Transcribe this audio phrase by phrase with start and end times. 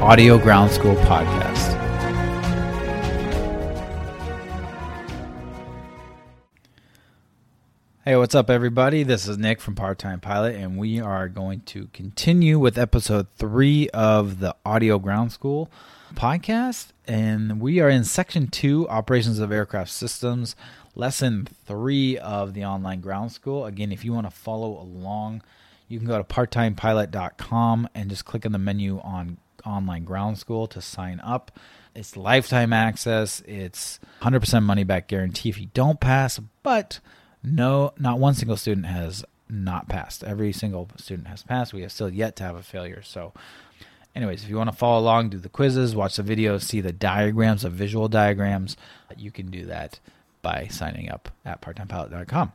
[0.00, 1.76] Audio Ground School podcast.
[8.02, 9.02] Hey, what's up, everybody?
[9.02, 13.26] This is Nick from Part Time Pilot, and we are going to continue with episode
[13.36, 15.70] three of the Audio Ground School
[16.14, 16.92] podcast.
[17.06, 20.56] And we are in section two Operations of Aircraft Systems,
[20.94, 23.66] lesson three of the online ground school.
[23.66, 25.42] Again, if you want to follow along,
[25.88, 30.66] you can go to parttimepilot.com and just click on the menu on online ground school
[30.68, 31.50] to sign up.
[31.94, 37.00] It's lifetime access, it's 100% money back guarantee if you don't pass, but
[37.42, 40.22] no, not one single student has not passed.
[40.22, 41.72] Every single student has passed.
[41.72, 43.02] We have still yet to have a failure.
[43.02, 43.32] So,
[44.14, 46.92] anyways, if you want to follow along, do the quizzes, watch the videos, see the
[46.92, 48.76] diagrams, the visual diagrams,
[49.16, 49.98] you can do that
[50.42, 52.52] by signing up at parttimepilot.com.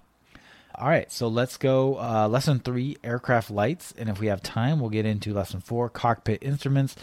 [0.77, 1.97] All right, so let's go.
[1.97, 5.89] Uh, lesson three, aircraft lights, and if we have time, we'll get into lesson four,
[5.89, 6.97] cockpit instruments,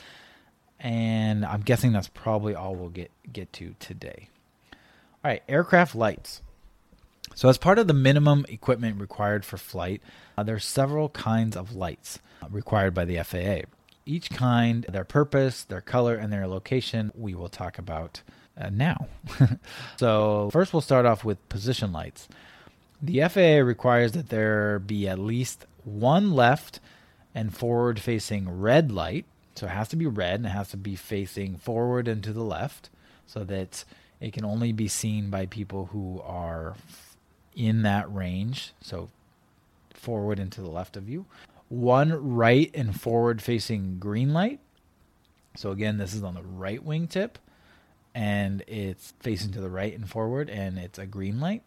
[0.79, 4.29] and I'm guessing that's probably all we'll get get to today.
[4.73, 6.43] All right, aircraft lights.
[7.35, 10.03] So, as part of the minimum equipment required for flight,
[10.37, 13.67] uh, there are several kinds of lights uh, required by the FAA.
[14.05, 18.21] Each kind, their purpose, their color, and their location, we will talk about
[18.61, 19.09] uh, now.
[19.97, 22.29] so, first, we'll start off with position lights.
[23.03, 26.79] The FAA requires that there be at least one left
[27.35, 29.25] and forward facing red light.
[29.55, 32.33] So, it has to be red and it has to be facing forward and to
[32.33, 32.89] the left
[33.27, 33.85] so that
[34.21, 36.77] it can only be seen by people who are
[37.57, 39.11] in that range, so
[39.95, 41.27] forward and to the left of you.
[41.69, 44.61] One right and forward facing green light.
[45.57, 47.33] So again, this is on the right wingtip
[48.15, 51.63] and it's facing to the right and forward and it's a green light.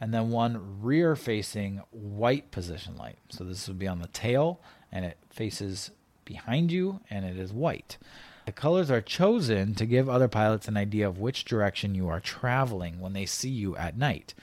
[0.00, 3.18] And then one rear facing white position light.
[3.30, 4.60] So this would be on the tail
[4.92, 5.90] and it faces
[6.24, 7.98] behind you and it is white.
[8.46, 12.20] The colors are chosen to give other pilots an idea of which direction you are
[12.20, 14.34] traveling when they see you at night.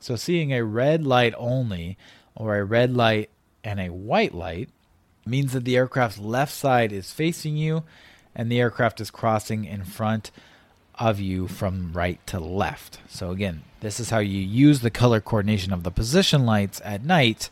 [0.00, 1.98] So seeing a red light only
[2.34, 3.30] or a red light
[3.64, 4.68] and a white light
[5.26, 7.84] means that the aircraft's left side is facing you
[8.34, 10.30] and the aircraft is crossing in front
[10.94, 13.00] of you from right to left.
[13.08, 17.04] So again, this is how you use the color coordination of the position lights at
[17.04, 17.50] night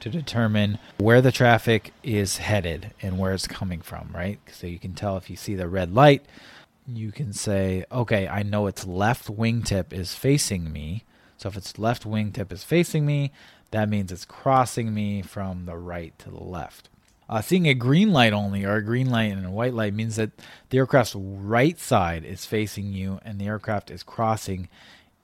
[0.00, 4.38] to determine where the traffic is headed and where it's coming from, right?
[4.52, 6.24] So you can tell if you see the red light,
[6.86, 11.04] you can say, okay, I know its left wingtip is facing me
[11.36, 13.32] so if its left wingtip is facing me,
[13.70, 16.88] that means it's crossing me from the right to the left.
[17.28, 20.16] Uh, seeing a green light only or a green light and a white light means
[20.16, 20.30] that
[20.70, 24.68] the aircraft's right side is facing you and the aircraft is crossing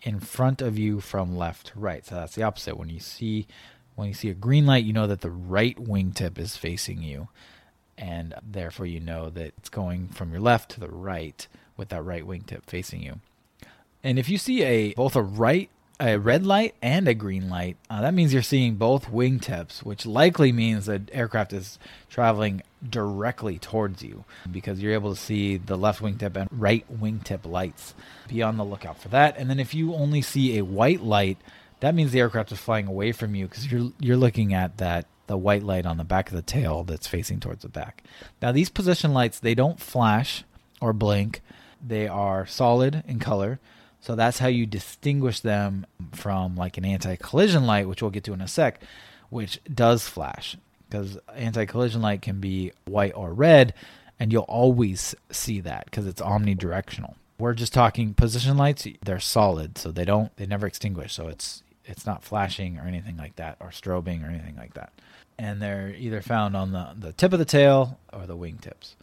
[0.02, 2.04] in front of you from left to right.
[2.04, 2.76] So that's the opposite.
[2.76, 3.46] When you see
[3.94, 7.28] when you see a green light, you know that the right wingtip is facing you
[7.98, 11.46] and therefore you know that it's going from your left to the right
[11.76, 13.20] with that right wingtip facing you.
[14.02, 15.70] And if you see a both a right
[16.02, 20.04] a red light and a green light, uh, that means you're seeing both wingtips, which
[20.04, 21.78] likely means that aircraft is
[22.10, 27.46] traveling directly towards you because you're able to see the left wingtip and right wingtip
[27.46, 27.94] lights.
[28.26, 29.36] Be on the lookout for that.
[29.38, 31.38] And then if you only see a white light,
[31.78, 35.06] that means the aircraft is flying away from you because you're you're looking at that
[35.28, 38.02] the white light on the back of the tail that's facing towards the back.
[38.40, 40.42] Now these position lights they don't flash
[40.80, 41.42] or blink.
[41.84, 43.60] They are solid in color.
[44.02, 48.32] So that's how you distinguish them from like an anti-collision light, which we'll get to
[48.32, 48.82] in a sec,
[49.30, 50.56] which does flash
[50.90, 53.72] because anti-collision light can be white or red,
[54.20, 57.14] and you'll always see that because it's omnidirectional.
[57.38, 61.14] We're just talking position lights; they're solid, so they don't they never extinguish.
[61.14, 64.92] So it's it's not flashing or anything like that, or strobing or anything like that.
[65.38, 68.96] And they're either found on the the tip of the tail or the wingtips.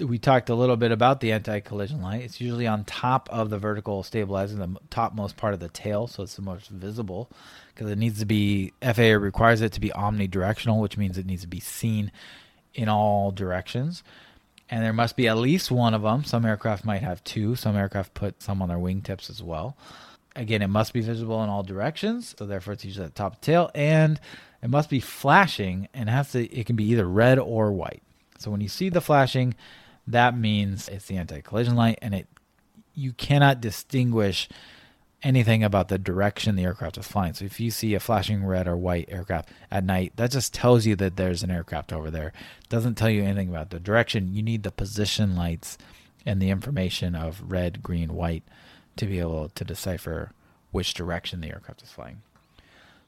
[0.00, 2.22] We talked a little bit about the anti-collision light.
[2.22, 6.22] It's usually on top of the vertical stabilizer, the topmost part of the tail, so
[6.22, 7.30] it's the most visible
[7.74, 11.42] because it needs to be FAA requires it to be omnidirectional, which means it needs
[11.42, 12.12] to be seen
[12.74, 14.02] in all directions.
[14.68, 16.24] And there must be at least one of them.
[16.24, 17.54] Some aircraft might have two.
[17.54, 19.76] Some aircraft put some on their wingtips as well.
[20.34, 23.34] Again, it must be visible in all directions, so therefore it's usually at the top
[23.34, 24.20] of the tail, and
[24.62, 26.44] it must be flashing and has to.
[26.44, 28.02] It can be either red or white.
[28.38, 29.54] So when you see the flashing,
[30.06, 32.26] that means it's the anti-collision light, and it
[32.94, 34.48] you cannot distinguish
[35.22, 37.34] anything about the direction the aircraft is flying.
[37.34, 40.86] So if you see a flashing red or white aircraft at night, that just tells
[40.86, 42.28] you that there's an aircraft over there.
[42.28, 44.34] It doesn't tell you anything about the direction.
[44.34, 45.76] You need the position lights
[46.24, 48.44] and the information of red, green, white
[48.96, 50.32] to be able to decipher
[50.70, 52.22] which direction the aircraft is flying.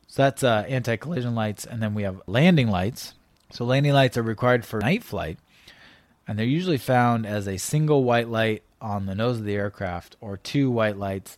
[0.06, 3.15] So that's uh, anti-collision lights, and then we have landing lights.
[3.53, 5.39] So landing lights are required for night flight,
[6.29, 10.17] and they're usually found as a single white light on the nose of the aircraft
[10.21, 11.37] or two white lights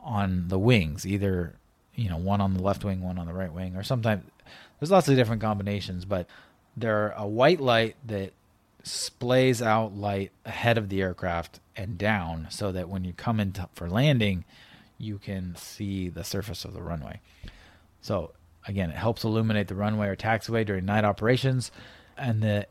[0.00, 1.54] on the wings, either
[1.94, 4.24] you know one on the left wing, one on the right wing, or sometimes
[4.78, 6.06] there's lots of different combinations.
[6.06, 6.26] But
[6.76, 8.32] they're a white light that
[8.82, 13.54] splays out light ahead of the aircraft and down, so that when you come in
[13.74, 14.44] for landing,
[14.96, 17.20] you can see the surface of the runway.
[18.00, 18.32] So
[18.66, 21.70] again, it helps illuminate the runway or taxiway during night operations,
[22.16, 22.66] and the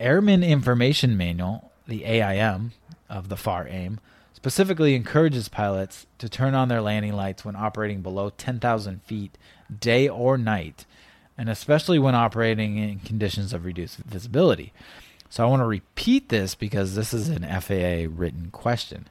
[0.00, 2.72] Airman Information Manual, the AIM
[3.08, 4.00] of the FAR AIM
[4.32, 9.38] specifically encourages pilots to turn on their landing lights when operating below 10,000 feet,
[9.80, 10.84] day or night,
[11.38, 14.72] and especially when operating in conditions of reduced visibility.
[15.30, 19.08] So I want to repeat this because this is an FAA written question.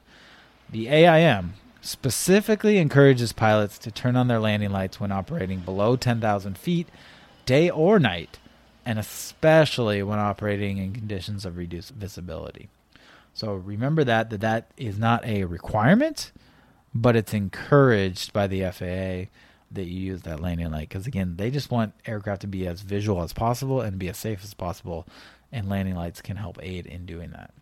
[0.70, 6.56] The AIM specifically encourages pilots to turn on their landing lights when operating below 10,000
[6.56, 6.88] feet,
[7.44, 8.38] day or night,
[8.86, 12.68] and especially when operating in conditions of reduced visibility.
[13.32, 16.32] So remember that that that is not a requirement,
[16.94, 19.30] but it's encouraged by the FAA
[19.72, 22.82] that you use that landing light because again, they just want aircraft to be as
[22.82, 25.06] visual as possible and be as safe as possible,
[25.50, 27.52] and landing lights can help aid in doing that.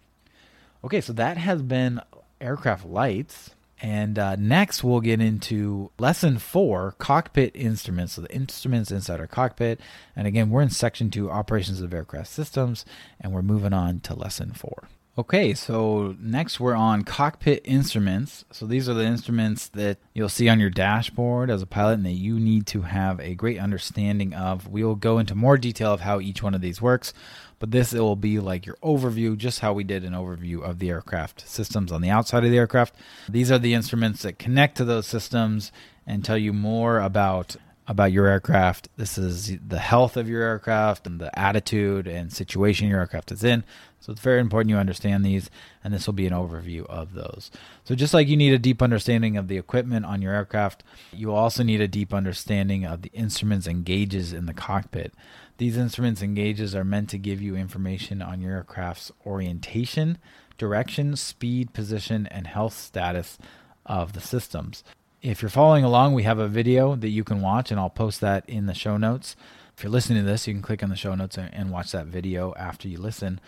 [0.84, 2.00] Okay, so that has been
[2.40, 3.54] aircraft lights.
[3.82, 8.12] And uh, next, we'll get into lesson four cockpit instruments.
[8.12, 9.80] So, the instruments inside our cockpit.
[10.14, 12.84] And again, we're in section two operations of aircraft systems,
[13.20, 14.88] and we're moving on to lesson four.
[15.18, 18.46] Okay, so next we're on cockpit instruments.
[18.50, 22.06] So these are the instruments that you'll see on your dashboard as a pilot and
[22.06, 24.68] that you need to have a great understanding of.
[24.68, 27.12] We will go into more detail of how each one of these works,
[27.58, 30.78] but this it will be like your overview, just how we did an overview of
[30.78, 32.94] the aircraft systems on the outside of the aircraft.
[33.28, 35.72] These are the instruments that connect to those systems
[36.06, 37.56] and tell you more about
[37.86, 38.88] about your aircraft.
[38.96, 43.44] This is the health of your aircraft and the attitude and situation your aircraft is
[43.44, 43.64] in.
[44.02, 45.48] So it's very important you understand these,
[45.84, 47.52] and this will be an overview of those.
[47.84, 50.82] So just like you need a deep understanding of the equipment on your aircraft,
[51.12, 55.14] you also need a deep understanding of the instruments and gauges in the cockpit.
[55.58, 60.18] These instruments and gauges are meant to give you information on your aircraft's orientation,
[60.58, 63.38] direction, speed, position, and health status
[63.86, 64.82] of the systems.
[65.22, 68.20] If you're following along, we have a video that you can watch, and I'll post
[68.20, 69.36] that in the show notes.
[69.76, 72.06] If you're listening to this, you can click on the show notes and watch that
[72.06, 73.40] video after you listen.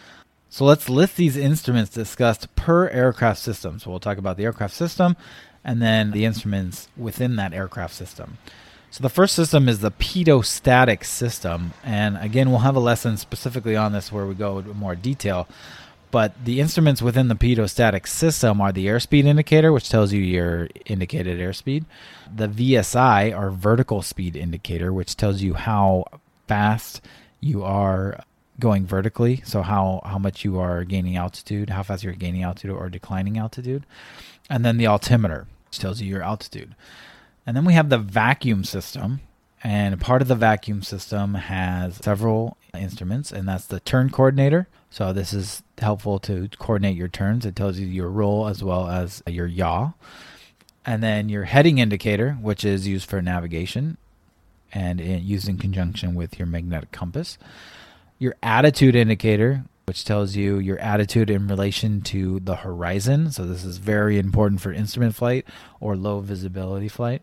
[0.55, 3.81] So let's list these instruments discussed per aircraft system.
[3.81, 5.17] So we'll talk about the aircraft system
[5.65, 8.39] and then the instruments within that aircraft system.
[8.93, 11.73] So the first system is the pitot-static system.
[11.83, 15.49] And again, we'll have a lesson specifically on this where we go into more detail.
[16.13, 20.69] But the instruments within the pitot-static system are the airspeed indicator, which tells you your
[20.87, 21.85] indicated airspeed,
[22.33, 26.05] the VSI, or vertical speed indicator, which tells you how
[26.47, 27.01] fast
[27.41, 28.21] you are
[28.61, 32.71] going vertically, so how how much you are gaining altitude, how fast you're gaining altitude
[32.71, 33.85] or declining altitude,
[34.49, 36.75] and then the altimeter, which tells you your altitude.
[37.47, 39.21] And then we have the vacuum system,
[39.63, 44.69] and part of the vacuum system has several instruments, and that's the turn coordinator.
[44.91, 47.45] So this is helpful to coordinate your turns.
[47.45, 49.93] It tells you your roll as well as your yaw.
[50.87, 53.97] And then your heading indicator, which is used for navigation
[54.73, 57.39] and used in conjunction with your magnetic compass.
[58.25, 63.31] Your attitude indicator, which tells you your attitude in relation to the horizon.
[63.31, 65.47] So this is very important for instrument flight
[65.79, 67.21] or low visibility flight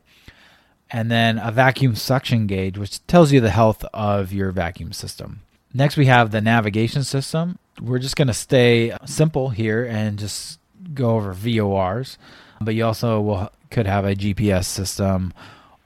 [0.92, 5.42] and then a vacuum suction gauge, which tells you the health of your vacuum system.
[5.74, 7.58] Next, we have the navigation system.
[7.82, 10.60] We're just going to stay simple here and just
[10.94, 12.18] go over VORs,
[12.60, 15.34] but you also will, could have a GPS system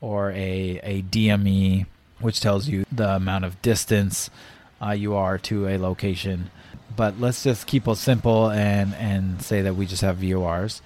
[0.02, 1.86] or a, a DME,
[2.20, 4.32] which tells you the amount of distance
[4.82, 6.52] uh, you are to a location.
[6.96, 10.82] but let's just keep it simple and and say that we just have VORs.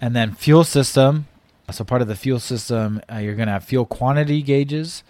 [0.00, 1.26] And then fuel system.
[1.70, 5.02] So part of the fuel system, uh, you're going to have fuel quantity gauges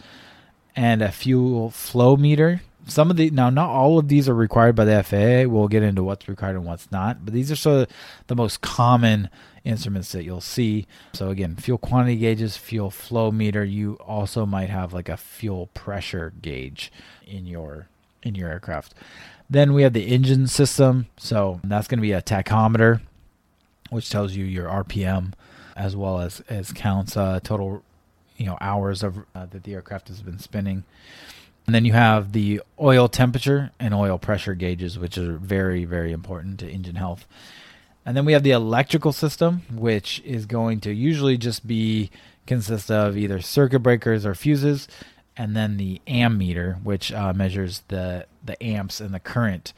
[0.77, 2.63] and a fuel flow meter.
[2.87, 5.51] Some of the now not all of these are required by the FAA.
[5.51, 7.89] We'll get into what's required and what's not, but these are sort of
[8.27, 9.31] the most common
[9.65, 10.87] instruments that you'll see.
[11.15, 13.65] So again, fuel quantity gauges, fuel flow meter.
[13.65, 16.93] You also might have like a fuel pressure gauge
[17.27, 17.89] in your
[18.23, 18.95] in your aircraft.
[19.49, 21.07] Then we have the engine system.
[21.17, 23.01] So that's going to be a tachometer,
[23.91, 25.33] which tells you your RPM
[25.77, 27.83] as well as as counts uh, total
[28.37, 30.85] you know hours of uh, that the aircraft has been spinning.
[31.67, 36.13] And then you have the oil temperature and oil pressure gauges, which are very, very
[36.13, 37.27] important to engine health.
[38.07, 42.11] And then we have the electrical system, which is going to usually just be
[42.47, 44.87] consist of either circuit breakers or fuses,
[45.37, 49.73] and then the ammeter, which uh, measures the the amps and the current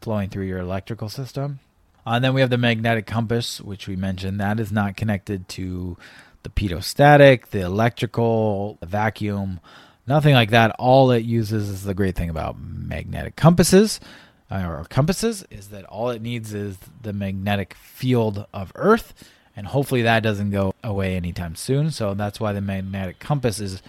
[0.00, 1.58] flowing through your electrical system.
[2.06, 4.40] Uh, and then we have the magnetic compass, which we mentioned.
[4.40, 5.96] That is not connected to
[6.42, 9.60] the pitot-static, the electrical, the vacuum,
[10.06, 10.74] nothing like that.
[10.78, 14.00] All it uses is the great thing about magnetic compasses
[14.60, 19.14] or compasses is that all it needs is the magnetic field of Earth,
[19.56, 21.90] and hopefully that doesn't go away anytime soon.
[21.90, 23.82] So that's why the magnetic compass is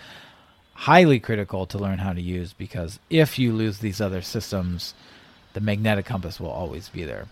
[0.74, 4.94] highly critical to learn how to use because if you lose these other systems,
[5.54, 7.28] the magnetic compass will always be there.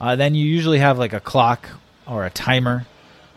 [0.00, 1.68] Uh, then you usually have like a clock
[2.06, 2.86] or a timer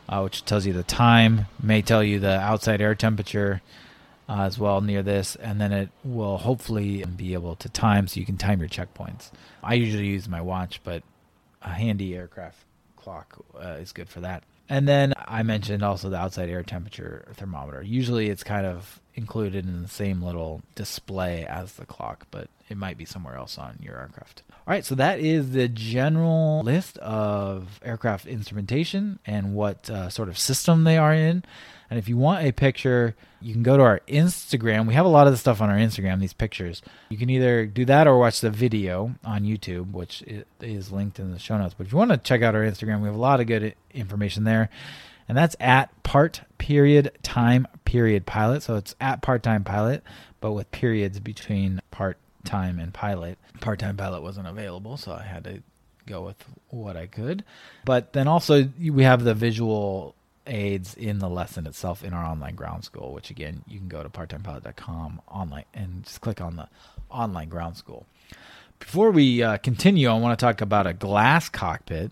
[0.08, 3.62] uh, which tells you the time, may tell you the outside air temperature
[4.30, 8.20] uh, as well near this, and then it will hopefully be able to time so
[8.20, 9.32] you can time your checkpoints.
[9.62, 11.04] I usually use my watch, but
[11.62, 12.58] a handy aircraft
[12.96, 14.44] clock uh, is good for that.
[14.70, 17.82] And then I mentioned also the outside air temperature thermometer.
[17.82, 22.78] Usually it's kind of included in the same little display as the clock, but it
[22.78, 24.42] might be somewhere else on your aircraft.
[24.50, 30.30] All right, so that is the general list of aircraft instrumentation and what uh, sort
[30.30, 31.44] of system they are in.
[31.94, 34.88] And if you want a picture, you can go to our Instagram.
[34.88, 36.82] We have a lot of the stuff on our Instagram, these pictures.
[37.10, 40.24] You can either do that or watch the video on YouTube, which
[40.60, 41.76] is linked in the show notes.
[41.78, 43.76] But if you want to check out our Instagram, we have a lot of good
[43.92, 44.70] information there.
[45.30, 48.64] And that's at part period time period pilot.
[48.64, 50.02] So it's at part time pilot,
[50.42, 53.38] but with periods between part time and pilot.
[53.62, 55.62] Part time pilot wasn't available, so I had to
[56.08, 57.44] go with what I could.
[57.86, 60.16] But then also, we have the visual
[60.48, 64.04] aids in the lesson itself in our online ground school, which again, you can go
[64.04, 66.68] to parttimepilot.com online and just click on the
[67.10, 68.06] online ground school.
[68.80, 72.12] Before we uh, continue, I want to talk about a glass cockpit.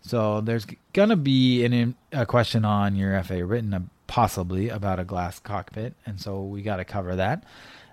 [0.00, 4.98] So there's going to be an, a question on your FA written uh, possibly about
[4.98, 7.44] a glass cockpit, and so we got to cover that.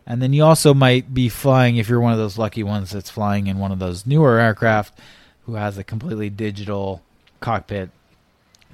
[0.08, 3.10] And then you also might be flying if you're one of those lucky ones that's
[3.10, 4.98] flying in one of those newer aircraft
[5.46, 7.02] who has a completely digital
[7.40, 7.90] cockpit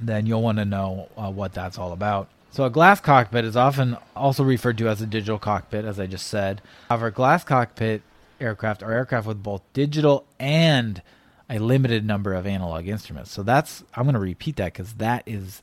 [0.01, 2.27] then you'll want to know uh, what that's all about.
[2.51, 6.05] So, a glass cockpit is often also referred to as a digital cockpit, as I
[6.05, 6.62] just said.
[6.89, 8.01] However, glass cockpit
[8.41, 11.01] aircraft are aircraft with both digital and
[11.50, 13.31] a limited number of analog instruments.
[13.31, 15.62] So, that's, I'm going to repeat that because that is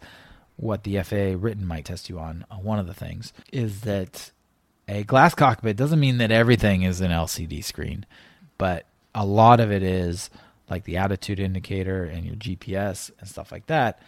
[0.57, 2.47] what the FAA written might test you on.
[2.51, 4.33] Uh, one of the things is that
[4.89, 8.07] a glass cockpit doesn't mean that everything is an LCD screen,
[8.57, 10.31] but a lot of it is
[10.71, 14.01] like the attitude indicator and your GPS and stuff like that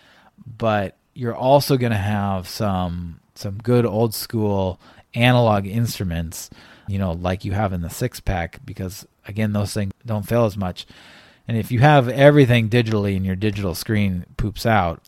[0.46, 4.78] but you're also going to have some some good old school
[5.14, 6.50] analog instruments,
[6.86, 10.44] you know, like you have in the six pack, because again, those things don't fail
[10.44, 10.86] as much.
[11.48, 15.02] And if you have everything digitally and your digital screen poops out,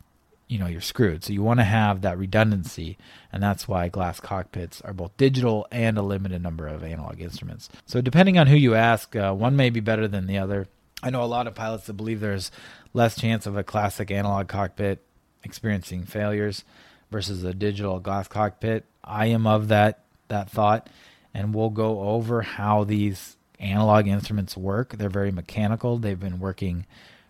[0.48, 1.24] you know, you're screwed.
[1.24, 2.98] So you want to have that redundancy,
[3.32, 7.68] and that's why glass cockpits are both digital and a limited number of analog instruments.
[7.86, 10.68] So depending on who you ask, uh, one may be better than the other.
[11.02, 12.50] I know a lot of pilots that believe there's
[12.92, 15.02] less chance of a classic analog cockpit
[15.44, 16.64] experiencing failures
[17.10, 18.84] versus a digital glass cockpit.
[19.04, 20.88] I am of that that thought,
[21.34, 24.96] and we'll go over how these analog instruments work.
[24.96, 25.98] They're very mechanical.
[25.98, 26.86] They've been working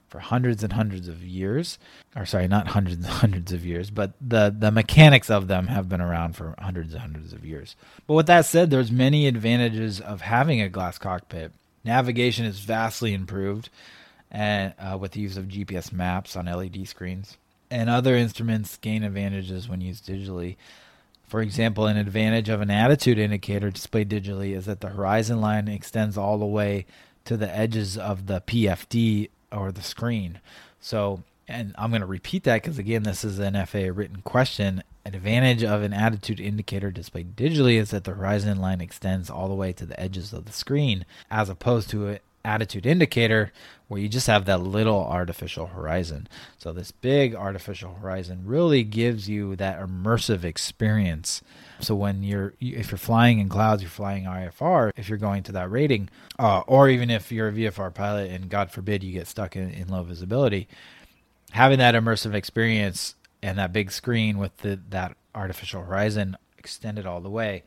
[0.09, 1.79] for hundreds and hundreds of years.
[2.15, 5.89] Or sorry, not hundreds and hundreds of years, but the the mechanics of them have
[5.89, 7.77] been around for hundreds and hundreds of years.
[8.07, 11.53] But with that said, there's many advantages of having a glass cockpit.
[11.85, 13.69] Navigation is vastly improved
[14.31, 17.37] and uh, with the use of GPS maps on LED screens
[17.73, 20.57] and other instruments gain advantages when used digitally.
[21.27, 25.69] For example, an advantage of an attitude indicator displayed digitally is that the horizon line
[25.69, 26.85] extends all the way
[27.25, 30.41] to the edges of the PFD or the screen.
[30.81, 34.83] So, and I'm going to repeat that because again, this is an FAA written question.
[35.07, 39.49] An advantage of an attitude indicator displayed digitally is that the horizon line extends all
[39.49, 43.53] the way to the edges of the screen, as opposed to attitude indicator
[43.89, 46.27] where you just have that little artificial horizon.
[46.59, 51.43] So this big artificial horizon really gives you that immersive experience.
[51.81, 54.93] So when you're if you're flying in clouds, you're flying IFR.
[54.97, 56.09] If you're going to that rating,
[56.39, 59.71] uh, or even if you're a VFR pilot and God forbid you get stuck in,
[59.71, 60.69] in low visibility,
[61.51, 67.21] having that immersive experience and that big screen with the, that artificial horizon extended all
[67.21, 67.65] the way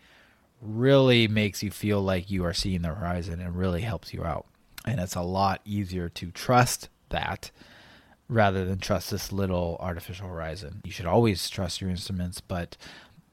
[0.62, 4.46] really makes you feel like you are seeing the horizon and really helps you out.
[4.86, 7.52] And it's a lot easier to trust that
[8.28, 10.82] rather than trust this little artificial horizon.
[10.84, 12.78] You should always trust your instruments, but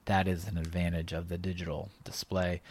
[0.05, 2.61] that is an advantage of the digital display.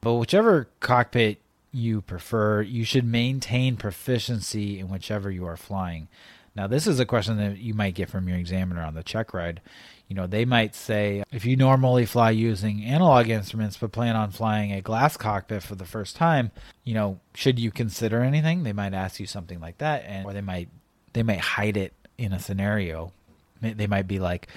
[0.00, 1.40] But whichever cockpit
[1.72, 6.08] you prefer, you should maintain proficiency in whichever you are flying.
[6.54, 9.34] Now, this is a question that you might get from your examiner on the check
[9.34, 9.60] ride.
[10.08, 14.30] You know, they might say if you normally fly using analog instruments but plan on
[14.30, 16.50] flying a glass cockpit for the first time,
[16.82, 18.62] you know, should you consider anything?
[18.62, 20.68] They might ask you something like that, and or they might
[21.12, 23.12] they might hide it in a scenario.
[23.60, 24.48] They might be like,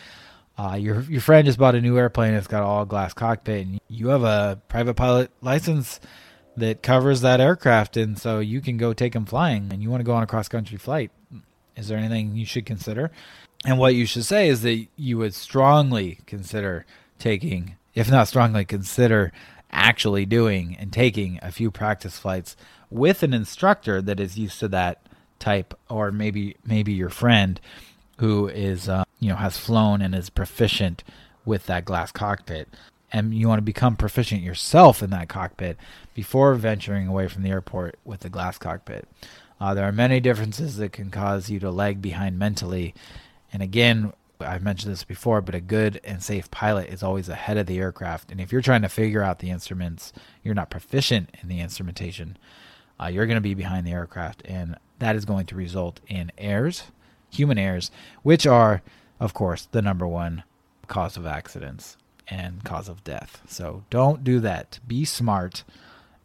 [0.58, 2.34] uh, your your friend just bought a new airplane.
[2.34, 6.00] It's got all glass cockpit, and you have a private pilot license
[6.56, 9.70] that covers that aircraft, and so you can go take them flying.
[9.72, 11.12] And you want to go on a cross country flight.
[11.76, 13.12] Is there anything you should consider?
[13.66, 16.86] And what you should say is that you would strongly consider
[17.20, 19.32] taking, if not strongly consider
[19.72, 22.58] actually doing and taking a few practice flights
[22.90, 25.02] with an instructor that is used to that
[25.40, 27.60] type or maybe maybe your friend
[28.18, 31.04] who is uh, you know has flown and is proficient
[31.46, 32.68] with that glass cockpit.
[33.14, 35.78] And you want to become proficient yourself in that cockpit
[36.14, 39.08] before venturing away from the airport with the glass cockpit.
[39.60, 42.94] Uh, there are many differences that can cause you to lag behind mentally
[43.54, 47.58] and again, I've mentioned this before, but a good and safe pilot is always ahead
[47.58, 48.32] of the aircraft.
[48.32, 52.38] And if you're trying to figure out the instruments, you're not proficient in the instrumentation,
[53.00, 54.42] uh, you're going to be behind the aircraft.
[54.46, 56.84] And that is going to result in errors,
[57.30, 57.92] human errors,
[58.24, 58.82] which are,
[59.20, 60.44] of course, the number one
[60.88, 61.98] cause of accidents
[62.28, 63.42] and cause of death.
[63.48, 64.80] So don't do that.
[64.88, 65.64] Be smart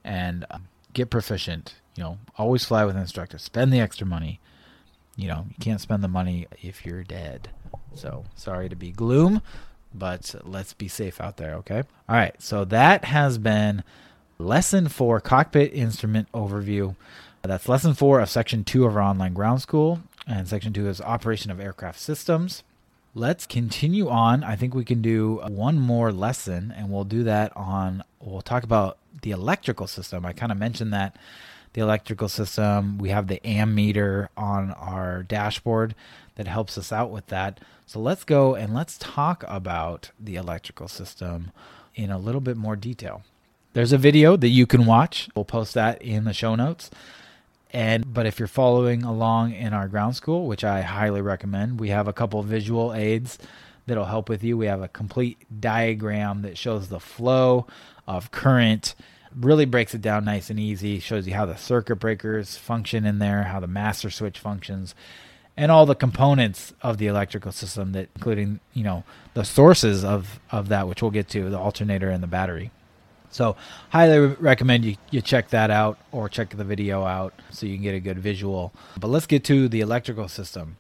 [0.04, 1.76] and um, get proficient.
[1.96, 3.38] You know, always fly with an instructor.
[3.38, 4.40] Spend the extra money
[5.16, 7.48] you know, you can't spend the money if you're dead.
[7.94, 9.42] So sorry to be gloom,
[9.94, 11.82] but let's be safe out there, okay?
[12.08, 13.82] All right, so that has been
[14.38, 16.94] lesson four cockpit instrument overview.
[17.42, 20.00] That's lesson four of section two of our online ground school.
[20.26, 22.64] And section two is operation of aircraft systems.
[23.14, 24.44] Let's continue on.
[24.44, 28.64] I think we can do one more lesson, and we'll do that on, we'll talk
[28.64, 30.26] about the electrical system.
[30.26, 31.16] I kind of mentioned that
[31.76, 32.96] the electrical system.
[32.96, 35.94] We have the ammeter on our dashboard
[36.36, 37.60] that helps us out with that.
[37.84, 41.52] So let's go and let's talk about the electrical system
[41.94, 43.22] in a little bit more detail.
[43.74, 45.28] There's a video that you can watch.
[45.36, 46.90] We'll post that in the show notes.
[47.72, 51.90] And but if you're following along in our ground school, which I highly recommend, we
[51.90, 53.38] have a couple visual aids
[53.84, 54.56] that'll help with you.
[54.56, 57.66] We have a complete diagram that shows the flow
[58.08, 58.94] of current
[59.38, 60.98] really breaks it down nice and easy.
[60.98, 64.94] Shows you how the circuit breakers function in there, how the master switch functions,
[65.56, 70.40] and all the components of the electrical system that including, you know, the sources of
[70.50, 72.70] of that which we'll get to, the alternator and the battery.
[73.30, 73.56] So,
[73.90, 77.82] highly recommend you, you check that out or check the video out so you can
[77.82, 78.72] get a good visual.
[78.98, 80.76] But let's get to the electrical system.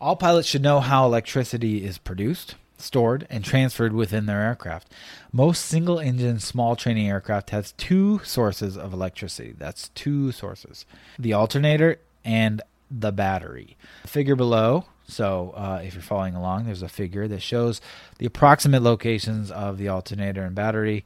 [0.00, 4.92] All pilots should know how electricity is produced stored, and transferred within their aircraft.
[5.32, 9.54] Most single engine small training aircraft has two sources of electricity.
[9.56, 10.86] That's two sources
[11.18, 13.76] the alternator and the battery.
[14.06, 17.80] Figure below, so uh, if you're following along, there's a figure that shows
[18.18, 21.04] the approximate locations of the alternator and battery.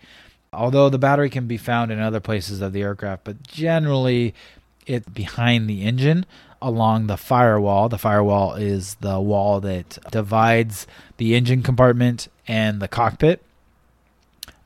[0.52, 4.34] Although the battery can be found in other places of the aircraft, but generally
[4.86, 6.26] it's behind the engine
[6.62, 7.88] along the firewall.
[7.88, 13.42] The firewall is the wall that divides the engine compartment and the cockpit.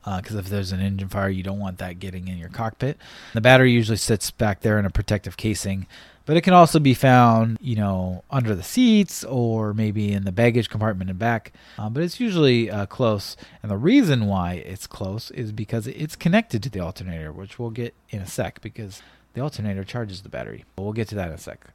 [0.05, 2.97] Because uh, if there's an engine fire, you don't want that getting in your cockpit.
[3.33, 5.85] The battery usually sits back there in a protective casing,
[6.25, 10.31] but it can also be found, you know, under the seats or maybe in the
[10.31, 11.51] baggage compartment in back.
[11.77, 16.15] Uh, but it's usually uh, close, and the reason why it's close is because it's
[16.15, 18.61] connected to the alternator, which we'll get in a sec.
[18.61, 19.01] Because
[19.33, 20.63] the alternator charges the battery.
[20.77, 21.67] We'll get to that in a sec.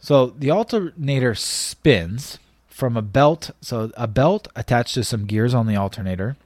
[0.00, 3.50] So the alternator spins from a belt.
[3.60, 6.36] So a belt attached to some gears on the alternator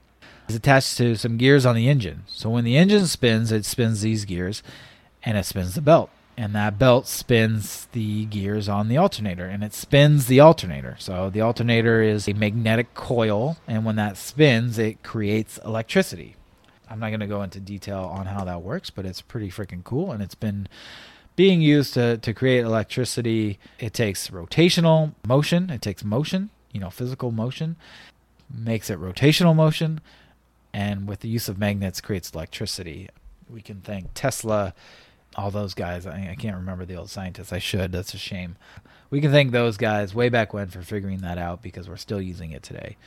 [0.47, 2.23] is attached to some gears on the engine.
[2.27, 4.61] So when the engine spins, it spins these gears
[5.23, 6.09] and it spins the belt.
[6.37, 10.97] And that belt spins the gears on the alternator and it spins the alternator.
[10.99, 16.35] So the alternator is a magnetic coil, and when that spins, it creates electricity.
[16.89, 19.83] I'm not going to go into detail on how that works, but it's pretty freaking
[19.85, 20.67] cool and it's been
[21.35, 23.59] being used to, to create electricity.
[23.79, 27.75] It takes rotational motion, it takes motion, you know, physical motion,
[28.53, 30.01] makes it rotational motion,
[30.73, 33.09] and with the use of magnets creates electricity.
[33.49, 34.73] We can thank Tesla,
[35.35, 36.05] all those guys.
[36.05, 37.53] I, I can't remember the old scientists.
[37.53, 37.91] I should.
[37.91, 38.55] That's a shame.
[39.09, 42.21] We can thank those guys way back when for figuring that out because we're still
[42.21, 42.97] using it today.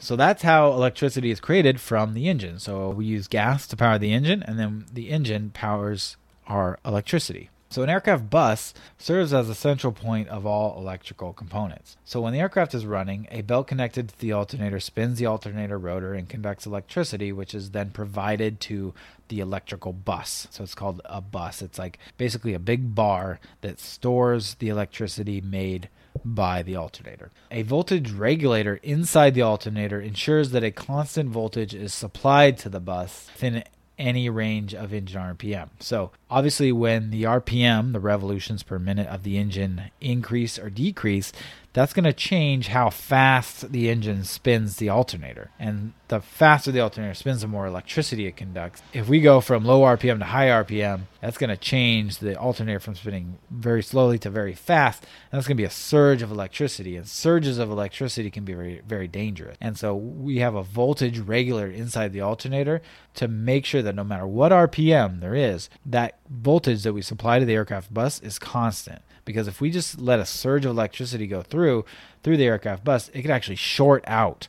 [0.00, 2.60] So that's how electricity is created from the engine.
[2.60, 6.16] So we use gas to power the engine, and then the engine powers
[6.48, 7.50] our electricity.
[7.70, 11.98] So an aircraft bus serves as a central point of all electrical components.
[12.02, 15.78] So when the aircraft is running, a belt connected to the alternator spins the alternator
[15.78, 18.94] rotor and conducts electricity, which is then provided to
[19.28, 20.48] the electrical bus.
[20.50, 21.60] So it's called a bus.
[21.60, 25.90] It's like basically a big bar that stores the electricity made
[26.24, 27.30] by the alternator.
[27.50, 32.80] A voltage regulator inside the alternator ensures that a constant voltage is supplied to the
[32.80, 33.62] bus within
[33.98, 35.68] any range of engine RPM.
[35.80, 41.32] So, obviously, when the RPM, the revolutions per minute of the engine, increase or decrease,
[41.78, 45.52] that's going to change how fast the engine spins the alternator.
[45.60, 48.82] And the faster the alternator spins, the more electricity it conducts.
[48.92, 52.80] If we go from low RPM to high RPM, that's going to change the alternator
[52.80, 55.04] from spinning very slowly to very fast.
[55.30, 56.96] And that's going to be a surge of electricity.
[56.96, 59.56] And surges of electricity can be very, very dangerous.
[59.60, 62.82] And so we have a voltage regulator inside the alternator
[63.14, 67.38] to make sure that no matter what RPM there is, that voltage that we supply
[67.38, 71.26] to the aircraft bus is constant because if we just let a surge of electricity
[71.26, 71.84] go through
[72.22, 74.48] through the aircraft bus, it could actually short out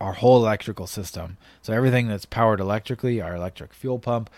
[0.00, 1.36] our whole electrical system.
[1.60, 4.30] So everything that's powered electrically, our electric fuel pump,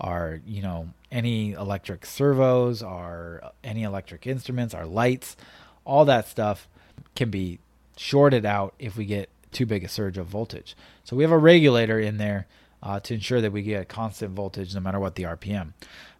[0.00, 5.36] our you know any electric servos, our any electric instruments, our lights,
[5.84, 6.68] all that stuff
[7.16, 7.58] can be
[7.96, 10.76] shorted out if we get too big a surge of voltage.
[11.02, 12.46] So we have a regulator in there
[12.84, 15.72] uh, to ensure that we get a constant voltage no matter what the RPM.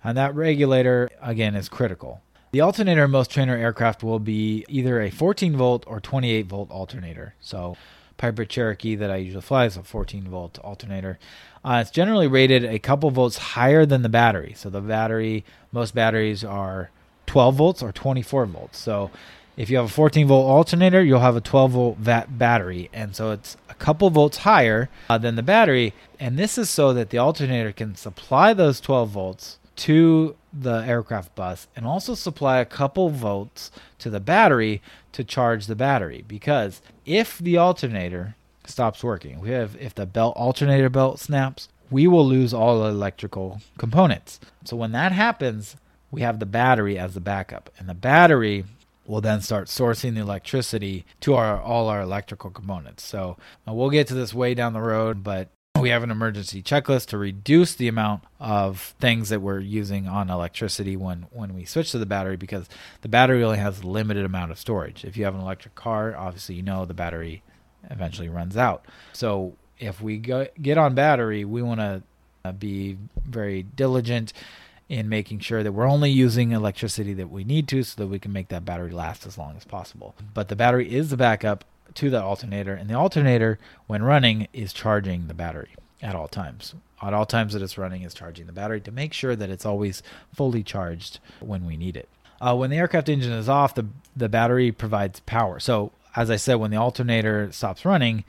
[0.02, 2.22] And that regulator again is critical.
[2.54, 6.70] The alternator in most trainer aircraft will be either a 14 volt or 28 volt
[6.70, 7.34] alternator.
[7.40, 7.76] So,
[8.16, 11.18] Piper Cherokee that I usually fly is a 14 volt alternator.
[11.64, 14.54] Uh, it's generally rated a couple volts higher than the battery.
[14.56, 16.90] So, the battery, most batteries are
[17.26, 18.78] 12 volts or 24 volts.
[18.78, 19.10] So,
[19.56, 22.88] if you have a 14 volt alternator, you'll have a 12 volt battery.
[22.92, 25.92] And so it's a couple volts higher uh, than the battery.
[26.20, 31.34] And this is so that the alternator can supply those 12 volts to the aircraft
[31.34, 34.80] bus and also supply a couple volts to the battery
[35.12, 36.24] to charge the battery.
[36.26, 38.36] Because if the alternator
[38.66, 43.60] stops working we have if the belt alternator belt snaps we will lose all electrical
[43.78, 44.40] components.
[44.64, 45.76] So when that happens
[46.10, 47.70] we have the battery as the backup.
[47.78, 48.64] And the battery
[49.06, 53.04] will then start sourcing the electricity to our all our electrical components.
[53.04, 53.36] So
[53.68, 55.48] uh, we'll get to this way down the road but
[55.84, 60.30] we have an emergency checklist to reduce the amount of things that we're using on
[60.30, 62.70] electricity when when we switch to the battery because
[63.02, 65.04] the battery only has a limited amount of storage.
[65.04, 67.42] If you have an electric car, obviously you know the battery
[67.90, 68.86] eventually runs out.
[69.12, 72.02] So if we go, get on battery, we want to
[72.46, 74.32] uh, be very diligent
[74.88, 78.18] in making sure that we're only using electricity that we need to so that we
[78.18, 80.14] can make that battery last as long as possible.
[80.32, 84.72] But the battery is the backup to the alternator, and the alternator, when running, is
[84.72, 86.74] charging the battery at all times.
[87.02, 89.66] At all times that it's running, is charging the battery to make sure that it's
[89.66, 90.02] always
[90.34, 92.08] fully charged when we need it.
[92.40, 95.58] Uh, when the aircraft engine is off, the the battery provides power.
[95.60, 98.24] So, as I said, when the alternator stops running,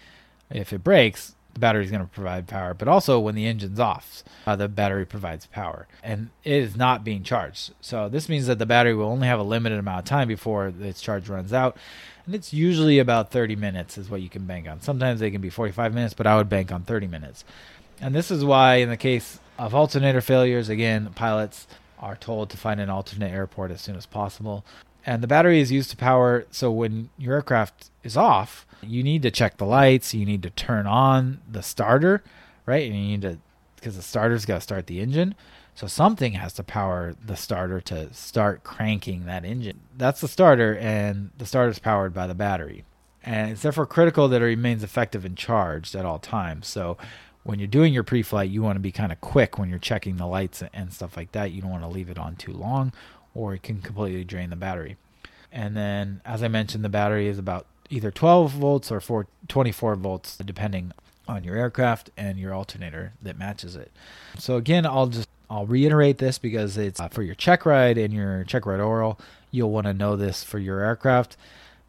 [0.50, 2.76] if it breaks, the battery is going to provide power.
[2.76, 7.04] But also, when the engine's off, uh, the battery provides power, and it is not
[7.04, 7.74] being charged.
[7.82, 10.72] So this means that the battery will only have a limited amount of time before
[10.80, 11.76] its charge runs out
[12.26, 14.82] and it's usually about 30 minutes is what you can bank on.
[14.82, 17.44] Sometimes they can be 45 minutes, but I would bank on 30 minutes.
[18.02, 21.68] And this is why, in the case of alternator failures, again, pilots
[22.00, 24.66] are told to find an alternate airport as soon as possible.
[25.06, 29.22] And the battery is used to power, so when your aircraft is off, you need
[29.24, 32.24] to check the lights, you need to turn on the starter,
[32.66, 32.90] right?
[32.90, 33.38] And you need to,
[33.76, 35.36] because the starter's got to start the engine.
[35.74, 39.82] So something has to power the starter to start cranking that engine.
[39.98, 42.86] That's the starter, and the starter is powered by the battery.
[43.24, 46.68] And it's therefore critical that it remains effective and charged at all times.
[46.68, 46.98] So
[47.44, 50.18] when you're doing your pre-flight, you want to be kind of quick when you're checking
[50.18, 51.52] the lights and stuff like that.
[51.52, 52.94] You don't want to leave it on too long,
[53.34, 54.96] or it can completely drain the battery.
[55.52, 59.96] And then, as I mentioned, the battery is about either 12 volts or 4, 24
[59.96, 60.92] volts, depending
[61.28, 63.92] on your aircraft and your alternator that matches it.
[64.38, 68.14] So again, I'll just I'll reiterate this because it's uh, for your check ride and
[68.14, 69.20] your check ride oral.
[69.52, 71.38] You'll want to know this for your aircraft,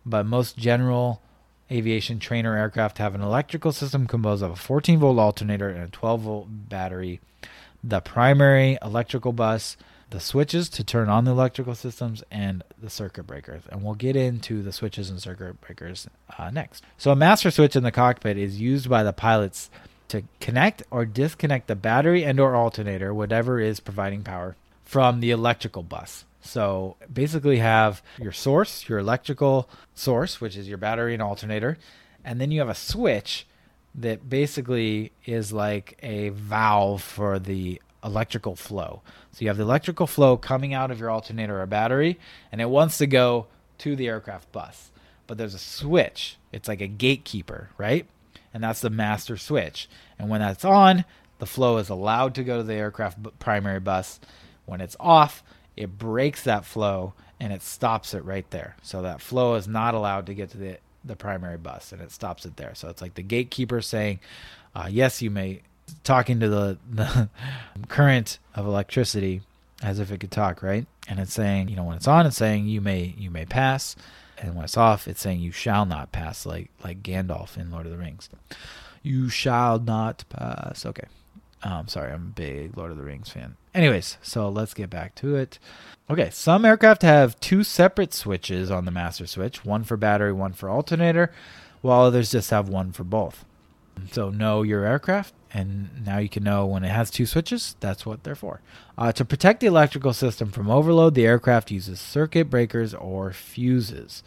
[0.04, 1.22] but most general
[1.70, 5.88] aviation trainer aircraft have an electrical system composed of a 14 volt alternator and a
[5.88, 7.20] 12 volt battery.
[7.82, 9.76] The primary electrical bus
[10.10, 13.62] the switches to turn on the electrical systems and the circuit breakers.
[13.70, 16.84] And we'll get into the switches and circuit breakers uh, next.
[16.96, 19.70] So, a master switch in the cockpit is used by the pilots
[20.08, 25.32] to connect or disconnect the battery and or alternator, whatever is providing power, from the
[25.32, 26.24] electrical bus.
[26.46, 31.76] So basically have your source, your electrical source, which is your battery and alternator,
[32.24, 33.46] and then you have a switch
[33.94, 39.02] that basically is like a valve for the electrical flow.
[39.32, 42.18] So you have the electrical flow coming out of your alternator or battery,
[42.52, 43.46] and it wants to go
[43.78, 44.90] to the aircraft bus.
[45.26, 46.37] But there's a switch.
[46.52, 48.06] It's like a gatekeeper, right?
[48.54, 49.88] And that's the master switch.
[50.18, 51.04] And when that's on,
[51.38, 54.20] the flow is allowed to go to the aircraft primary bus.
[54.64, 55.42] When it's off,
[55.76, 58.76] it breaks that flow and it stops it right there.
[58.82, 62.11] So that flow is not allowed to get to the the primary bus and it
[62.11, 62.74] stops it there.
[62.74, 64.20] So it's like the gatekeeper saying,
[64.74, 65.62] uh, "Yes, you may."
[66.05, 67.29] Talking to the, the
[67.88, 69.42] current of electricity
[69.83, 70.87] as if it could talk, right?
[71.09, 73.96] And it's saying, you know, when it's on, it's saying you may you may pass,
[74.38, 77.87] and when it's off, it's saying you shall not pass, like like Gandalf in Lord
[77.87, 78.29] of the Rings.
[79.03, 80.85] You shall not pass.
[80.85, 81.07] Okay.
[81.62, 83.57] Um, sorry, I'm a big Lord of the Rings fan.
[83.75, 85.59] Anyways, so let's get back to it.
[86.09, 90.53] Okay, some aircraft have two separate switches on the master switch, one for battery, one
[90.53, 91.33] for alternator,
[91.81, 93.44] while others just have one for both.
[94.12, 98.04] So know your aircraft, and now you can know when it has two switches, that's
[98.04, 98.61] what they're for.
[98.98, 104.22] Uh, to protect the electrical system from overload, the aircraft uses circuit breakers or fuses.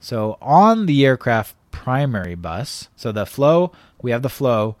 [0.00, 4.76] So on the aircraft primary bus, so the flow, we have the flow,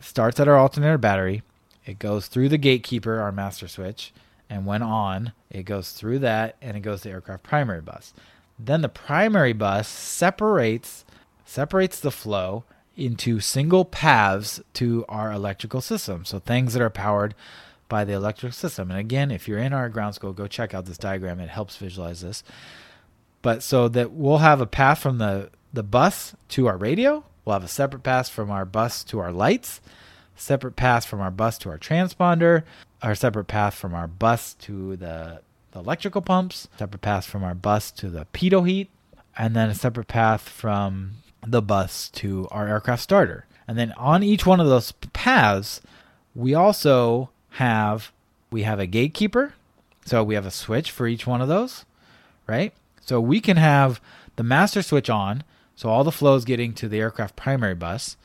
[0.00, 1.42] starts at our alternator battery,
[1.84, 4.12] it goes through the gatekeeper, our master switch,
[4.50, 8.12] and when on, it goes through that and it goes to aircraft primary bus.
[8.58, 11.04] Then the primary bus separates
[11.44, 12.64] separates the flow
[12.96, 16.24] into single paths to our electrical system.
[16.24, 17.34] So things that are powered
[17.88, 18.90] by the electric system.
[18.90, 21.40] And again, if you're in our ground school, go check out this diagram.
[21.40, 22.42] It helps visualize this.
[23.42, 27.54] But so that we'll have a path from the, the bus to our radio, we'll
[27.54, 29.80] have a separate path from our bus to our lights,
[30.34, 32.64] separate path from our bus to our transponder,
[33.02, 37.54] our separate path from our bus to the, the electrical pumps, separate path from our
[37.54, 38.90] bus to the pitot heat,
[39.38, 41.12] and then a separate path from
[41.50, 43.46] the bus to our aircraft starter.
[43.68, 45.80] And then on each one of those paths,
[46.34, 48.12] we also have
[48.50, 49.54] we have a gatekeeper.
[50.04, 51.84] So we have a switch for each one of those,
[52.46, 52.72] right?
[53.00, 54.00] So we can have
[54.36, 55.42] the master switch on,
[55.74, 58.16] so all the flow is getting to the aircraft primary bus.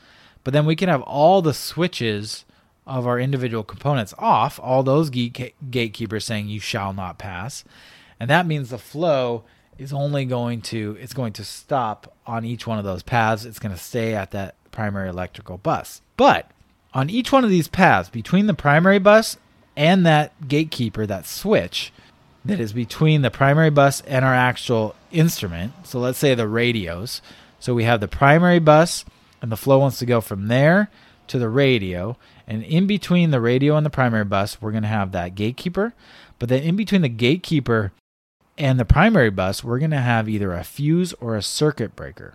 [0.44, 2.44] But then we can have all the switches
[2.86, 7.64] of our individual components off, all those gatekeepers saying you shall not pass.
[8.18, 9.44] And that means the flow
[9.78, 13.44] is only going to it's going to stop on each one of those paths.
[13.44, 16.02] It's going to stay at that primary electrical bus.
[16.16, 16.50] But
[16.94, 19.36] on each one of these paths between the primary bus
[19.76, 21.92] and that gatekeeper, that switch
[22.44, 25.72] that is between the primary bus and our actual instrument.
[25.84, 27.22] So let's say the radios.
[27.60, 29.04] So we have the primary bus
[29.40, 30.90] and the flow wants to go from there
[31.28, 32.16] to the radio.
[32.46, 35.94] And in between the radio and the primary bus, we're going to have that gatekeeper.
[36.38, 37.92] But then in between the gatekeeper
[38.58, 42.34] and the primary bus, we're going to have either a fuse or a circuit breaker.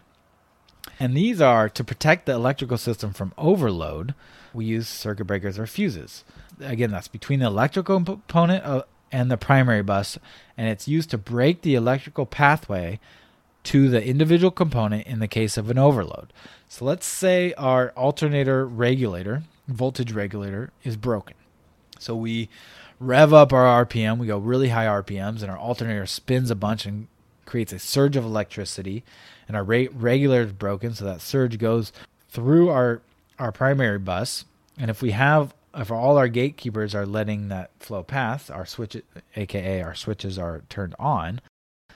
[1.00, 4.16] And these are to protect the electrical system from overload.
[4.54, 6.24] We use circuit breakers or fuses.
[6.60, 10.18] Again, that's between the electrical component uh, and the primary bus,
[10.58, 13.00] and it's used to break the electrical pathway
[13.64, 16.34] to the individual component in the case of an overload.
[16.68, 21.36] So let's say our alternator regulator, voltage regulator, is broken.
[22.00, 22.50] So we
[23.00, 26.86] rev up our RPM, we go really high RPMs, and our alternator spins a bunch
[26.86, 27.08] and
[27.46, 29.04] creates a surge of electricity.
[29.48, 31.94] And our rate regulator is broken, so that surge goes
[32.30, 33.02] through our
[33.40, 34.46] our primary bus.
[34.78, 38.98] And if we have if all our gatekeepers are letting that flow pass, our switch,
[39.36, 41.40] aka our switches are turned on,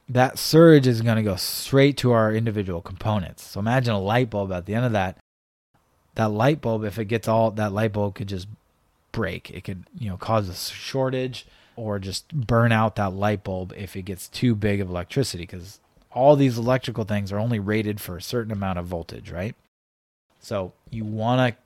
[0.08, 3.42] that surge is going to go straight to our individual components.
[3.42, 5.18] So imagine a light bulb at the end of that.
[6.14, 8.46] That light bulb, if it gets all, that light bulb could just
[9.12, 9.50] break.
[9.50, 11.46] It could, you know, cause a shortage
[11.76, 15.80] or just burn out that light bulb if it gets too big of electricity because
[16.10, 19.54] all these electrical things are only rated for a certain amount of voltage, right?
[20.40, 21.62] So you want to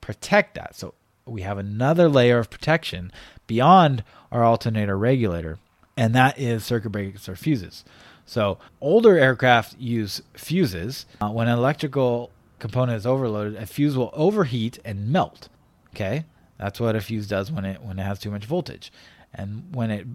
[0.00, 0.76] protect that.
[0.76, 0.94] So
[1.26, 3.12] we have another layer of protection
[3.46, 5.58] beyond our alternator regulator,
[5.96, 7.84] and that is circuit breakers or fuses.
[8.26, 11.06] So older aircraft use fuses.
[11.20, 15.48] Uh, when an electrical component is overloaded, a fuse will overheat and melt.
[15.94, 16.24] Okay,
[16.58, 18.92] that's what a fuse does when it when it has too much voltage,
[19.32, 20.06] and when it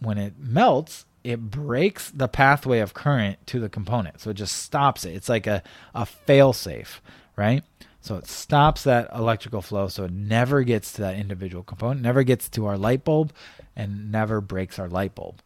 [0.00, 4.56] when it melts, it breaks the pathway of current to the component, so it just
[4.56, 5.14] stops it.
[5.14, 5.62] It's like a
[5.94, 7.02] a fail safe,
[7.36, 7.62] right?
[8.00, 12.22] So it stops that electrical flow so it never gets to that individual component, never
[12.22, 13.32] gets to our light bulb,
[13.74, 15.40] and never breaks our light bulb.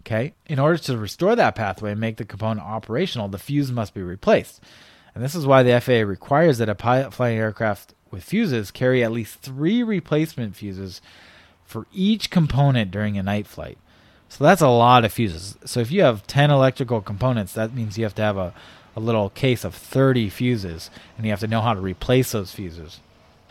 [0.00, 0.32] Okay.
[0.46, 4.02] In order to restore that pathway and make the component operational, the fuse must be
[4.02, 4.62] replaced.
[5.14, 9.02] And this is why the FAA requires that a pilot flying aircraft with fuses carry
[9.02, 11.00] at least three replacement fuses
[11.64, 13.78] for each component during a night flight.
[14.28, 15.56] So that's a lot of fuses.
[15.64, 18.54] So if you have 10 electrical components, that means you have to have a,
[18.94, 22.52] a little case of 30 fuses, and you have to know how to replace those
[22.52, 23.00] fuses.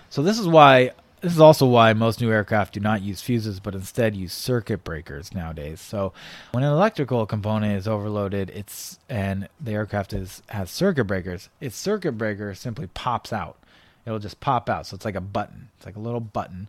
[0.09, 0.91] So this is why
[1.21, 4.83] this is also why most new aircraft do not use fuses, but instead use circuit
[4.83, 5.81] breakers nowadays.
[5.81, 6.13] So
[6.51, 11.75] when an electrical component is overloaded, it's and the aircraft is has circuit breakers, its
[11.75, 13.57] circuit breaker simply pops out.
[14.05, 14.85] It'll just pop out.
[14.87, 15.69] So it's like a button.
[15.77, 16.67] It's like a little button,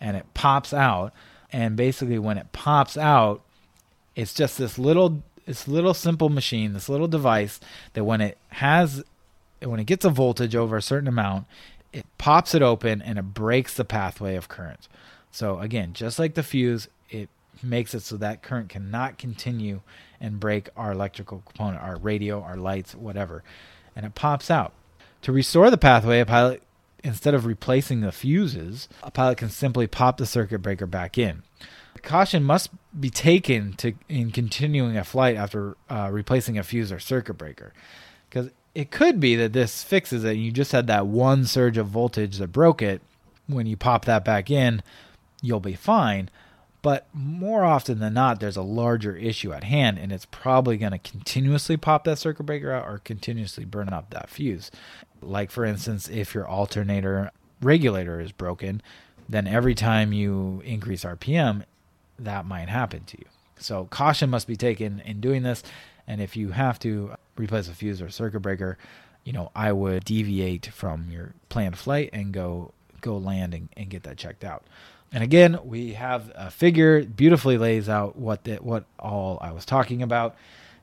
[0.00, 1.12] and it pops out.
[1.52, 3.42] And basically, when it pops out,
[4.14, 7.60] it's just this little this little simple machine, this little device
[7.94, 9.04] that when it has
[9.62, 11.46] when it gets a voltage over a certain amount,
[11.92, 14.88] it pops it open and it breaks the pathway of current.
[15.30, 17.30] So again, just like the fuse, it
[17.62, 19.80] makes it so that current cannot continue
[20.20, 23.42] and break our electrical component, our radio, our lights, whatever.
[23.94, 24.72] And it pops out.
[25.22, 26.62] To restore the pathway, a pilot
[27.04, 31.42] instead of replacing the fuses, a pilot can simply pop the circuit breaker back in.
[32.02, 36.98] Caution must be taken to in continuing a flight after uh, replacing a fuse or
[36.98, 37.72] circuit breaker,
[38.28, 40.34] because it could be that this fixes it.
[40.34, 43.00] You just had that one surge of voltage that broke it.
[43.46, 44.82] When you pop that back in,
[45.40, 46.28] you'll be fine.
[46.86, 50.92] But more often than not, there's a larger issue at hand, and it's probably going
[50.92, 54.70] to continuously pop that circuit breaker out or continuously burn up that fuse.
[55.20, 58.82] Like, for instance, if your alternator regulator is broken,
[59.28, 61.64] then every time you increase RPM,
[62.20, 63.26] that might happen to you.
[63.58, 65.64] So, caution must be taken in doing this.
[66.06, 68.78] And if you have to replace a fuse or circuit breaker,
[69.24, 73.90] you know, I would deviate from your planned flight and go go land and, and
[73.90, 74.62] get that checked out.
[75.12, 79.64] And again, we have a figure beautifully lays out what the, what all I was
[79.64, 80.36] talking about,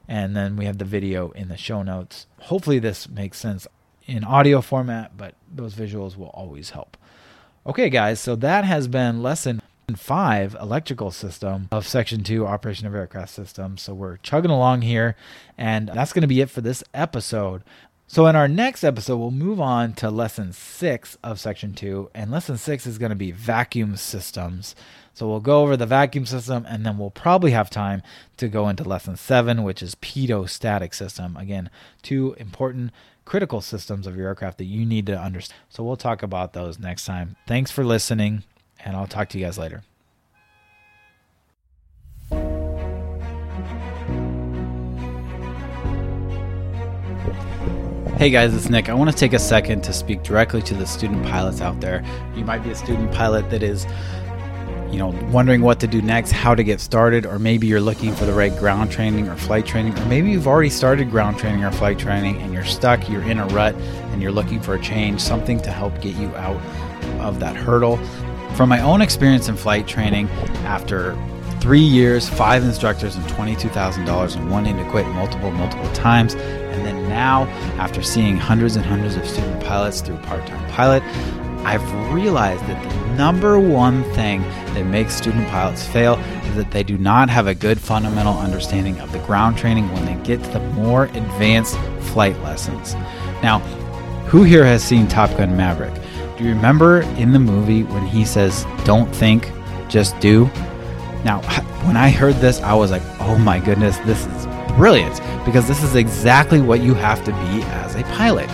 [0.07, 2.27] and then we have the video in the show notes.
[2.41, 3.67] Hopefully, this makes sense
[4.05, 6.97] in audio format, but those visuals will always help.
[7.65, 9.61] Okay, guys, so that has been lesson
[9.95, 15.15] five electrical system of section two operation of aircraft systems so we're chugging along here
[15.57, 17.63] and that's going to be it for this episode
[18.13, 22.29] so in our next episode we'll move on to lesson six of section two and
[22.29, 24.75] lesson six is going to be vacuum systems.
[25.15, 28.03] So we'll go over the vacuum system and then we'll probably have time
[28.37, 31.35] to go into lesson seven which is pitot-static system.
[31.35, 31.71] Again
[32.03, 32.91] two important
[33.25, 35.59] critical systems of your aircraft that you need to understand.
[35.69, 37.35] So we'll talk about those next time.
[37.47, 38.43] Thanks for listening
[38.85, 39.81] and I'll talk to you guys later.
[48.17, 48.89] Hey guys, it's Nick.
[48.89, 52.05] I want to take a second to speak directly to the student pilots out there.
[52.35, 53.87] You might be a student pilot that is
[54.91, 58.13] you know, wondering what to do next, how to get started, or maybe you're looking
[58.13, 61.63] for the right ground training or flight training, or maybe you've already started ground training
[61.63, 64.79] or flight training and you're stuck, you're in a rut, and you're looking for a
[64.79, 66.61] change, something to help get you out
[67.19, 67.97] of that hurdle.
[68.55, 70.29] From my own experience in flight training,
[70.65, 71.15] after
[71.63, 77.07] three years, five instructors, and $22,000 and wanting to quit multiple, multiple times, and then
[77.07, 77.43] now,
[77.79, 81.01] after seeing hundreds and hundreds of student pilots through Part Time Pilot,
[81.65, 84.41] I've realized that the number one thing
[84.73, 86.15] that makes student pilots fail
[86.47, 90.05] is that they do not have a good fundamental understanding of the ground training when
[90.05, 91.77] they get to the more advanced
[92.11, 92.93] flight lessons.
[93.41, 93.59] Now,
[94.27, 95.93] who here has seen Top Gun Maverick?
[96.37, 99.49] Do you remember in the movie when he says, Don't think,
[99.87, 100.51] just do?
[101.23, 101.41] Now,
[101.85, 105.83] when I heard this, I was like, Oh my goodness, this is brilliant because this
[105.83, 108.47] is exactly what you have to be as a pilot.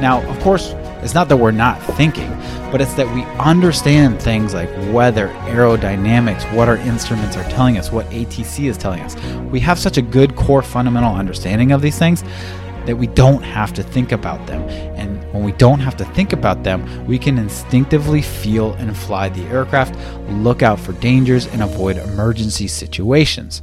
[0.00, 2.30] Now, of course, it's not that we're not thinking,
[2.72, 7.92] but it's that we understand things like weather, aerodynamics, what our instruments are telling us,
[7.92, 9.14] what ATC is telling us.
[9.52, 12.24] We have such a good core fundamental understanding of these things
[12.86, 14.62] that we don't have to think about them.
[14.96, 19.28] And when we don't have to think about them, we can instinctively feel and fly
[19.28, 19.96] the aircraft,
[20.30, 23.62] look out for dangers, and avoid emergency situations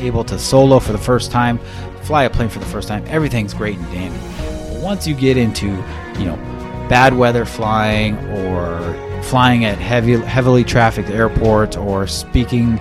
[0.00, 1.58] able to solo for the first time
[2.10, 4.18] fly a plane for the first time, everything's great and dandy.
[4.72, 5.66] But once you get into,
[6.18, 6.36] you know,
[6.88, 12.72] bad weather flying or flying at heavy, heavily trafficked airports or speaking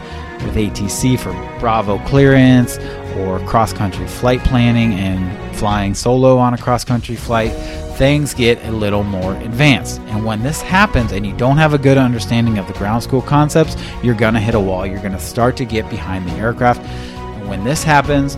[0.45, 2.77] with ATC for Bravo clearance
[3.17, 7.51] or cross country flight planning and flying solo on a cross country flight,
[7.97, 9.99] things get a little more advanced.
[10.01, 13.21] And when this happens and you don't have a good understanding of the ground school
[13.21, 14.85] concepts, you're going to hit a wall.
[14.85, 16.81] You're going to start to get behind the aircraft.
[16.81, 18.37] And when this happens,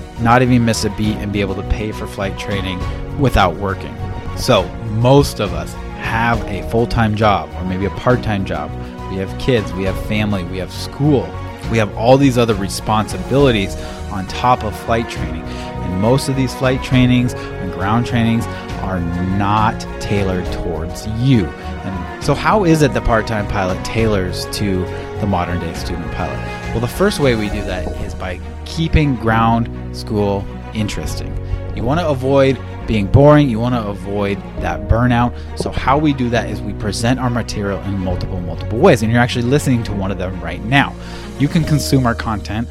[0.19, 2.79] not even miss a beat and be able to pay for flight training
[3.19, 3.95] without working.
[4.37, 8.71] So, most of us have a full time job or maybe a part time job.
[9.11, 11.23] We have kids, we have family, we have school,
[11.69, 13.75] we have all these other responsibilities
[14.11, 15.43] on top of flight training.
[15.43, 18.45] And most of these flight trainings and ground trainings
[18.81, 21.45] are not tailored towards you.
[21.45, 24.85] And so, how is it the part time pilot tailors to
[25.19, 26.60] the modern day student pilot?
[26.71, 31.35] Well, the first way we do that is by keeping ground school interesting.
[31.75, 32.57] You want to avoid
[32.87, 35.33] being boring, you want to avoid that burnout.
[35.59, 39.01] So, how we do that is we present our material in multiple, multiple ways.
[39.01, 40.95] And you're actually listening to one of them right now.
[41.39, 42.69] You can consume our content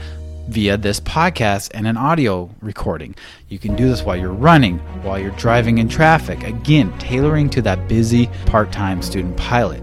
[0.48, 3.14] via this podcast and an audio recording.
[3.50, 6.42] You can do this while you're running, while you're driving in traffic.
[6.42, 9.82] Again, tailoring to that busy part time student pilot.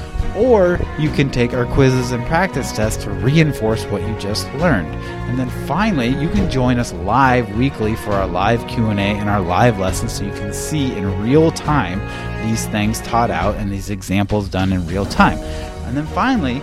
[0.35, 4.87] or you can take our quizzes and practice tests to reinforce what you just learned.
[5.29, 9.41] And then finally, you can join us live weekly for our live Q&A and our
[9.41, 11.99] live lessons so you can see in real time
[12.47, 15.37] these things taught out and these examples done in real time.
[15.85, 16.55] And then finally,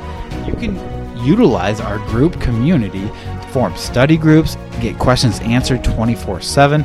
[0.46, 0.76] you can
[1.24, 3.10] utilize our group community
[3.50, 6.84] form study groups, get questions answered 24 7.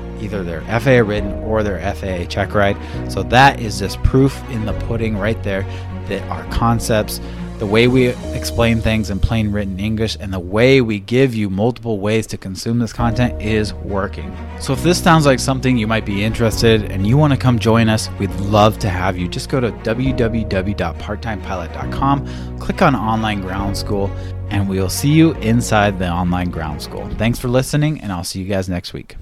[0.21, 2.77] either their FAA written or their FAA check ride.
[3.11, 5.63] So that is just proof in the pudding right there
[6.07, 7.19] that our concepts
[7.61, 11.47] the way we explain things in plain written English and the way we give you
[11.47, 14.35] multiple ways to consume this content is working.
[14.59, 17.59] So if this sounds like something you might be interested and you want to come
[17.59, 19.27] join us, we'd love to have you.
[19.27, 24.09] Just go to www.parttimepilot.com, click on online ground school,
[24.49, 27.07] and we'll see you inside the online ground school.
[27.11, 29.17] Thanks for listening, and I'll see you guys next week.